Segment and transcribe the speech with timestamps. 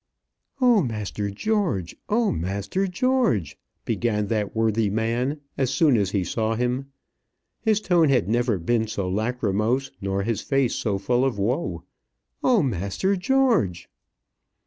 [0.59, 1.95] "Oh, master George!
[2.09, 6.91] oh, master George!" began that worthy man, as soon as he saw him.
[7.59, 11.83] His tone had never been so lachrymose, nor his face so full of woe.
[12.43, 13.87] "Oh, master George!"